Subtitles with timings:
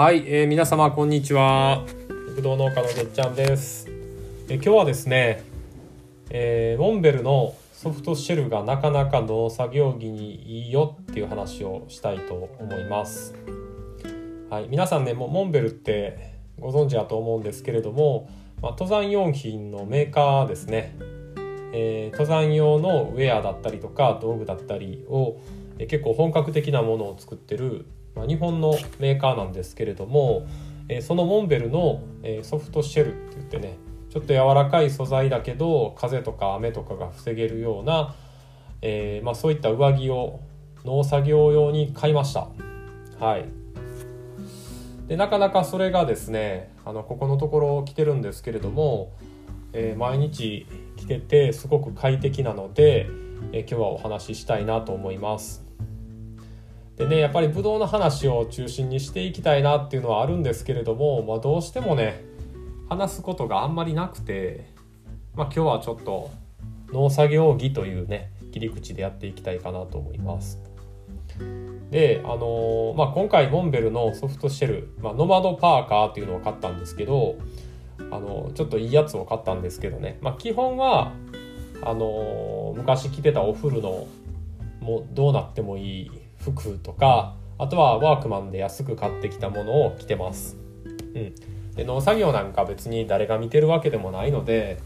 [0.00, 1.84] はい、えー、皆様こんにちは。
[2.36, 3.88] ぶどう農家のげっちゃんです、
[4.48, 5.42] え、今日はですね、
[6.30, 13.34] えー、モンベルのソフトシェルがなかなか農作業着にいいよっていう話をしたいと思います。
[14.50, 18.30] はい、皆さんねもモンベルってご存知だと思うんですけれども、
[18.62, 20.94] まあ、登山用品のメーカーですね、
[21.72, 25.40] えー、登山用のウェアだったりとか道具だったりを、
[25.80, 27.86] えー、結構本格的なものを作ってる
[28.18, 30.44] まあ、日本のメーカーなんですけれども、
[30.88, 33.78] えー、そのモンベルの、えー、ソフトシェルって言ってね
[34.10, 38.16] ちょっと柔らかい素材だけど風とか雨とかが防げるような、
[38.82, 40.40] えー、まあ、そういった上着を
[40.84, 42.48] 農作業用に買いました。
[43.20, 43.44] はい
[45.08, 49.14] でなかなかそれがですねあのここのところ着てるんですけれども、
[49.72, 50.66] え毎日
[50.98, 53.06] 着ててすごく快適なので、
[53.52, 55.67] え今日はお話ししたいなと思います。
[56.98, 62.24] でねやっぱりブドウの話を中心にしていきたいなっていうのはあるんですけれども、まあ、どうしてもね
[62.88, 64.72] 話すことがあんまりなくて、
[65.34, 66.30] まあ、今日はちょっと
[66.92, 70.58] 農作業着というね切り口でやっていきたいかなと思います。
[71.90, 77.36] で、あのー、まあ、今回モンベルのソフトシェル、まあ、ノマドパーカーっていうのを買ったんですけど、
[78.10, 81.12] あの、ちょっといいやつを買ったんですけどね、まあ、基本は
[81.82, 84.06] あのー、昔着てたお風呂の
[84.80, 86.10] もうどうなってもいい
[86.50, 90.56] 服とかあとはワークマンで安く買ってきたものを着てます。
[90.84, 91.34] うん、
[91.74, 94.78] で農作業なんか別に誰が見てるわけでもないので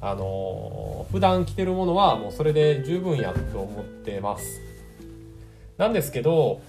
[0.00, 4.60] あのー、普段着てるものはもうそれで十分やと思ってます。
[5.78, 6.60] なんですけど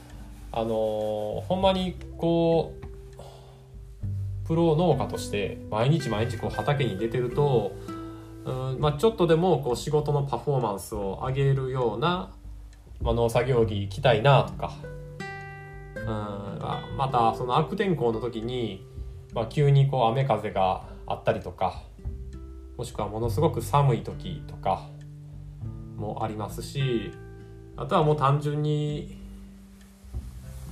[0.51, 7.71] あのー、ほんまにこうプロ農家として毎日毎日こう畑に出てると
[8.45, 12.31] うん、まあ、ちょっとでもこう仕事のパフォーマンスを上げるような
[13.01, 14.73] まあ、農作業着着たいなとか。
[15.95, 16.51] うん
[16.97, 18.85] またその悪天候の時に、
[19.33, 21.83] まあ、急にこう雨風があったりとか
[22.77, 24.87] もしくはものすごく寒い時とか
[25.97, 27.11] もありますし
[27.75, 29.17] あとはもう単純に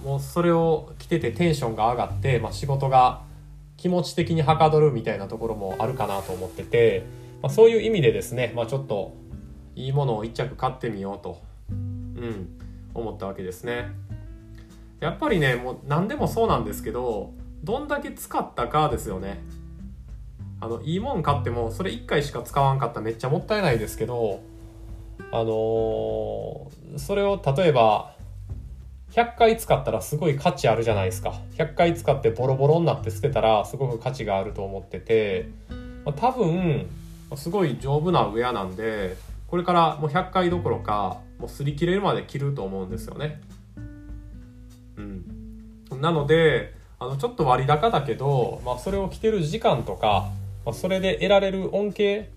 [0.03, 3.21] もうそれを着ててテンションが上がって、まあ、仕事が
[3.77, 7.05] 気持ち的にはかどるみたいなところもあるかなと思ってて、
[7.41, 9.13] まあ、そういう意味でですね、まあ、ちょっと
[9.75, 11.41] いいものを1着買ってみようと
[12.19, 12.59] うん。
[12.93, 13.91] 思ったわけですね。
[14.99, 17.31] やっぱりねもう何でもそうなんですけど
[17.63, 19.41] どんだけ使ったかですよね。
[20.61, 24.41] あのいいもん買ってもそれ1回しか使わんかったらめっちゃもったいないですけど
[25.31, 28.13] あのー、それを例えば
[29.11, 31.33] 100回使ったらすごい価値あるじゃないですか。
[31.55, 35.49] 100回使ってボロボロになって捨てたらすごく価値があると思ってて、
[36.03, 36.89] まあ、多分
[37.35, 39.15] すごい丈夫なウェアなんで
[39.47, 43.41] これからもう100回どころかもう擦り切れるまで切ると思うんですよね。
[44.97, 50.29] うん、なのであのちょっと割高だけど、まあ、それを着てる時間とか、
[50.65, 52.29] まあ、それで得られる恩恵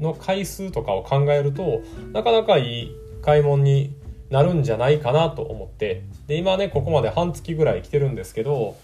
[0.00, 1.82] の回数とかを考えると
[2.12, 3.94] なかなかいい買い物に
[4.30, 8.76] なるんじゃないかなと思ってで今ねここまで半月ぐらい着てるんですけど、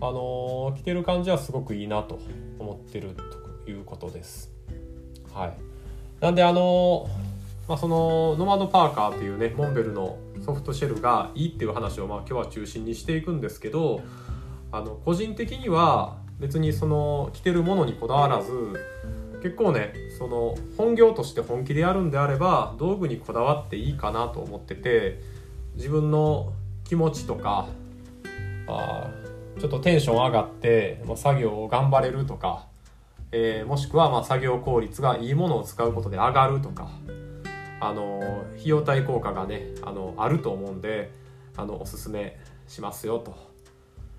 [0.00, 2.18] あのー、着てる感じはすごくいいなと
[2.58, 3.16] 思ってる
[3.64, 4.50] ということです。
[5.32, 5.54] はい、
[6.20, 7.35] なんであのー
[7.68, 14.02] まあ、そのノマドパーカーっていうねモンベルのソフトシェルがいいっていう話をまあ今日は中心にしていくんですけど
[14.70, 18.52] あの個人的には別にその着てるものにこだわらず
[19.42, 25.20] 結構ねその本業として本気でやるんであれば道具にこだわっていいかなと思ってて
[25.74, 26.52] 自分の
[26.84, 27.68] 気持ちとか
[28.68, 29.10] あ
[29.58, 32.66] ちょっとテンション上がって、まあ、作業を頑張れるとか、
[33.32, 36.90] えー、もしくはま作業効率がいいものを使うことで上がるとか
[37.80, 41.10] あの費用対効果がねあのあると思うんで
[41.56, 42.38] あのおすすめ
[42.68, 43.34] しますよと。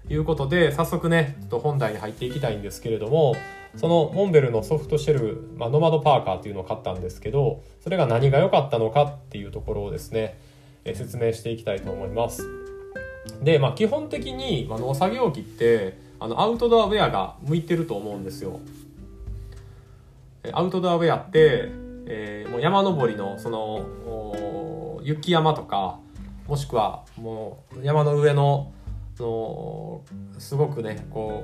[0.10, 3.36] いうことで早速ねちょっと本題に入っていきたいんですけれども
[3.76, 10.40] そのモンベルのソフトシェル、まあ、ノマドパーカーっていうのを買ったんですけどそれが何が良かったのかっていうところをですね
[10.86, 12.48] え説明していきたいと思います。
[13.44, 18.60] で、まあ、基本的に、まあ、農作業機ってあのアウトドアウェアが向いてると思うんですよ。
[20.54, 21.70] アウトドアウェアって
[22.10, 26.00] えー、もう山登りのその雪山とか
[26.48, 28.72] もしくはもう山の上の
[29.20, 30.02] の
[30.38, 31.44] すごくねこ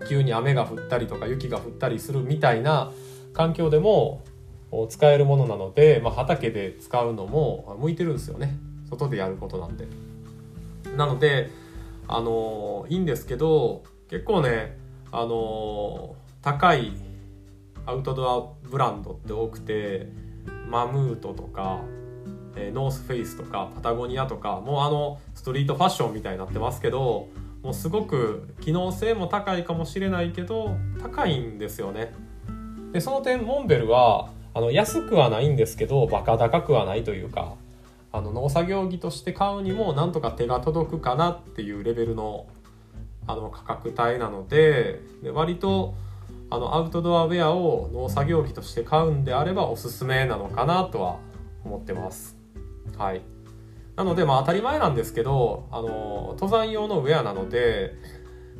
[0.00, 2.92] う急に雨が降ったりとか雪が降ったりするみたいな
[3.32, 4.22] 環境でも
[4.88, 8.56] 使えるものなので、まあ、畑で使うのも向いてるんですよね
[8.88, 9.86] 外でやることなんで。
[10.96, 11.50] なので
[12.08, 14.78] あのいいんですけど結構ね
[15.10, 16.92] あの高い
[17.86, 20.08] アウトドアブランドって多くて
[20.68, 21.80] マムートとか、
[22.56, 27.28] えー、ノースフェイスとかパタゴニアとかもうあのストリートファッションみたいになってますけど
[27.62, 32.12] もうすごく機能性も高いかもしれないけど高いんですよね。
[32.92, 37.54] でその点モンベルはあの安くはないんですけどバカ高くはないというか
[38.12, 42.46] あの農作業着として買うにもなんとか手が届くかなっていうレベルの
[43.26, 45.94] あの価格帯なのでで割と
[46.48, 51.18] あのアウトドアウェアを農作業着として買うんであればおすすめなのかなとは
[51.64, 52.36] 思ってます。
[52.96, 53.22] はい、
[53.96, 57.94] なのでまあ当たり前なんですけどあの登山用のウェアなので、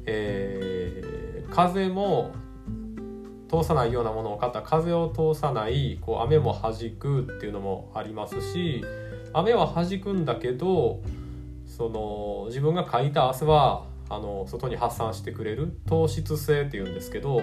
[0.05, 2.33] えー、風も
[3.49, 8.85] 通さないようなものを買った風を通さないこう雨も弾くっていうのもありますし
[9.33, 11.01] 雨は弾くんだけど
[11.67, 17.41] その自分がかいた汗はあの外に発散してくれる糖質性っていうんですけど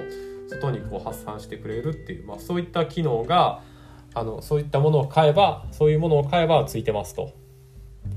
[0.47, 3.61] 外にこう発散してくれるっていう、まあ、そういった機能が
[4.13, 7.33] あのそういったものを買えばそういうものを買えばついてますと。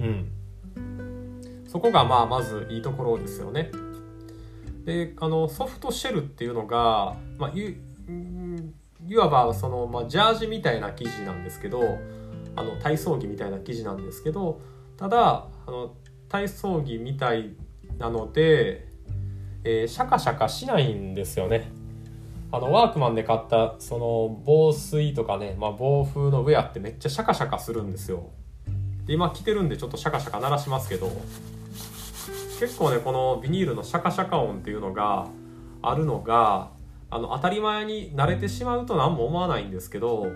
[0.00, 0.30] うん、
[1.68, 3.70] そこがまあまずいいところですよね。
[4.84, 7.76] であのソフトシェルっていうのが、まあ、い
[9.08, 11.98] いわばその、まあ、ジャージみたいな生地なんですけど
[12.54, 14.60] あの体操着みたいな生地なんですけど
[14.96, 15.94] ただあの
[16.28, 17.54] 体操着みたい
[17.98, 18.88] なので、
[19.64, 21.70] えー、シャカシャカしないんですよね。
[22.56, 28.30] あのワークマンで買ったその防水とかね、まあ、防風のウェアってめっちゃシャカシャカするんですよ。
[29.04, 31.12] で今着てるんでちょっとシャカシャカ鳴らしますけど
[32.58, 35.28] 結構ねこのビニールのシャカシャカ音っていうのが
[35.82, 36.70] あるのが
[37.10, 40.26] あの当たり前に慣れてしまうと何も思わないんですけど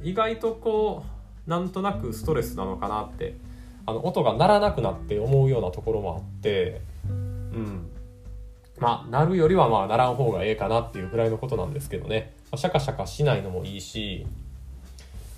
[0.00, 1.04] 意外とこ
[1.44, 3.36] うなんとなくストレスなのかなって
[3.84, 6.82] あの音が鳴らなくなって思うようなところもあって
[7.12, 7.16] う
[7.58, 7.90] ん
[8.78, 14.26] まあ鳴るよりはまあ鳴らん方がええかなっていうぐらいのことなんですけどね、まあ、シャカシャカしないのもいいし。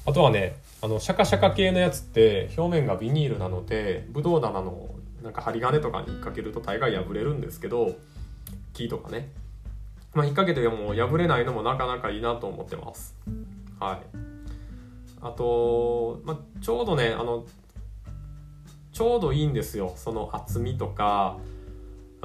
[0.06, 4.88] あとはねあのシャカシャカ系のやつって表面がビニールなのでブドウ棚の
[5.22, 7.96] なんか針金とかに引っ掛けると大概破れるんですけど
[8.72, 9.30] 木とかね。
[10.14, 13.16] まあ引っ掛けても破れないのもなかなかいいなと思ってます。
[13.80, 14.16] はい。
[15.20, 17.44] あと、まあ、ちょうどねあの
[18.92, 19.92] ちょうどいいんですよ。
[19.96, 21.38] その厚みとか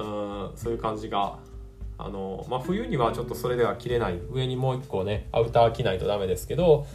[0.02, 1.40] うんそういう感じが
[1.98, 6.88] あの、まあ、冬にはちょっとそれでは着れない上にもう一個ねアウター着ないとダメですけど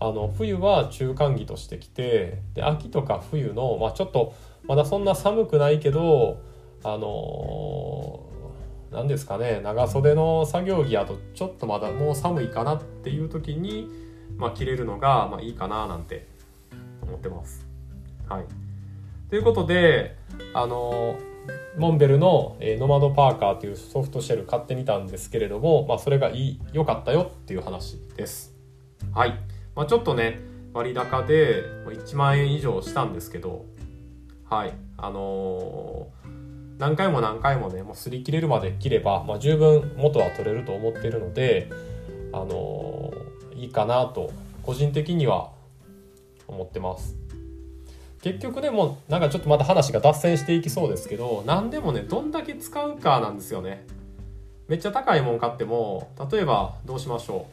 [0.00, 4.34] あの冬は中間着として着てで秋とか冬の、まあ、ちょっと
[4.64, 6.40] まだそんな寒くないけど
[6.82, 8.20] あの
[8.90, 13.88] 何ですかね長袖の作業着やとちょっとまだもう寒いかなっていう時に、
[14.36, 16.26] まあ、着れるのが、まあ、いいかななんて
[17.02, 17.66] 思ってます。
[18.28, 18.44] はい、
[19.28, 20.16] ということで
[20.54, 21.18] あの
[21.76, 28.54] モンベルの、えノマドパーカーというソフトシェル買ってみたんですけれども、まあ、それがいい良かったよっていう話です。
[29.14, 29.34] はい、
[29.74, 30.40] まあ、ちょっとね
[30.72, 33.64] 割高で1万円以上したんですけど
[34.48, 41.70] はいあのー、何回も何回もねもう擦り切れるまで切れば、まあ、十分元は取れると思っているので
[42.32, 44.30] あのー、いいかなと
[44.62, 45.50] 個人的には
[46.46, 47.16] 思ってます。
[48.22, 53.86] 結局でもなんかちょっとまた話が脱線していきそうですけど何でもねどんだけ使うかなんですよね。
[54.68, 57.46] めっちゃ高いもん買っても例えばどうしましょ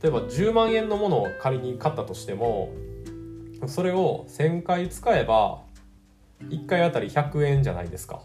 [0.00, 0.02] う。
[0.02, 2.70] 例えば10万円のものを仮に買ったとしても
[3.66, 5.62] それを1000回使えば
[6.42, 8.20] 1回あたり100円じゃないですか。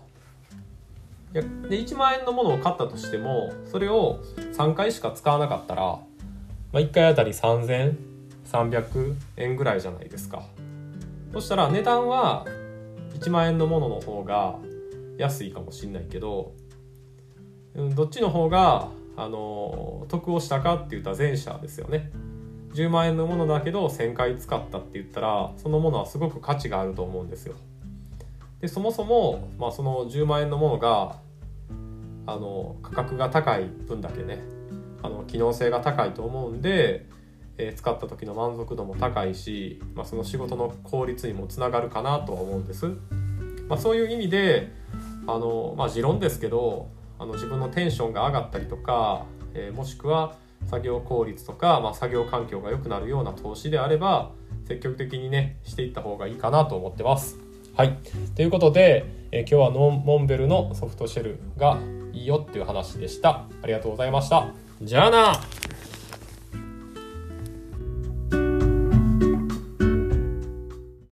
[1.32, 4.20] で1万円のものを買ったとしてもそれを
[4.58, 6.02] 3回しか使わなかったら、ま
[6.74, 10.44] あ、1回あたり3300円ぐらいじゃないですか。
[11.34, 12.46] そしたら値段は
[13.20, 14.58] 1万円のものの方が
[15.18, 16.54] 安いかもしんないけど
[17.76, 22.12] うんどっちの方があの得をしたかって言ったら前者ですよね。
[22.74, 27.56] 10万円のものだけど1000回使ったって言ったらそのものはすごく価値があると思うんですよ。
[28.62, 31.18] でそもそも、まあ、その10万円のものが
[32.28, 34.40] あの価格が高い分だけね
[35.04, 37.08] あの機能性が高いと思うんで
[37.62, 42.88] え使った時の満足度も高いし、まあ、その仕事の効率にもつながるかなとは思うんです。
[43.68, 44.72] まあ、そういう意味で
[45.28, 46.90] あの、まあ、持論ですけど
[47.20, 50.36] あの自分のテンションが上がったりとか、えー、もしくは
[50.70, 54.32] 作業効率とか、まあ、作業環境が良くなるような投資であれば
[54.68, 57.38] 積極的にねしていった方がいいかなと思ってます。
[57.78, 57.98] はい、
[58.36, 61.78] ということで、えー、今日はノンモンベルのソフトシェルが
[62.12, 63.46] いいよっていう話でした。
[63.62, 64.48] ありがとうございました。
[64.82, 65.42] じゃあな